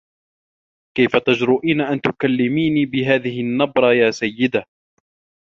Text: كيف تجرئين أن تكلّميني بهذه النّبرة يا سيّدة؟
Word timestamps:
كيف 0.97 1.15
تجرئين 1.15 1.81
أن 1.81 2.01
تكلّميني 2.01 2.85
بهذه 2.85 3.41
النّبرة 3.41 3.93
يا 3.93 4.11
سيّدة؟ 4.11 4.65